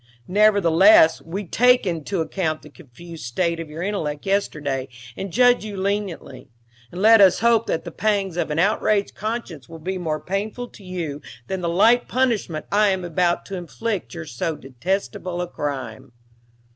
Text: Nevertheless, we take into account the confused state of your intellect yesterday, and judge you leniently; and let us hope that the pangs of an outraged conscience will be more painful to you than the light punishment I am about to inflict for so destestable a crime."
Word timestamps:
Nevertheless, 0.27 1.21
we 1.21 1.45
take 1.45 1.85
into 1.85 2.21
account 2.21 2.63
the 2.63 2.71
confused 2.71 3.23
state 3.23 3.59
of 3.59 3.69
your 3.69 3.83
intellect 3.83 4.25
yesterday, 4.25 4.87
and 5.15 5.31
judge 5.31 5.63
you 5.63 5.77
leniently; 5.77 6.49
and 6.91 6.99
let 7.03 7.21
us 7.21 7.41
hope 7.41 7.67
that 7.67 7.83
the 7.83 7.91
pangs 7.91 8.35
of 8.35 8.49
an 8.49 8.57
outraged 8.57 9.13
conscience 9.13 9.69
will 9.69 9.77
be 9.77 9.99
more 9.99 10.19
painful 10.19 10.67
to 10.69 10.83
you 10.83 11.21
than 11.45 11.61
the 11.61 11.69
light 11.69 12.07
punishment 12.07 12.65
I 12.71 12.87
am 12.87 13.05
about 13.05 13.45
to 13.45 13.55
inflict 13.55 14.11
for 14.13 14.25
so 14.25 14.55
destestable 14.55 15.39
a 15.39 15.45
crime." 15.45 16.11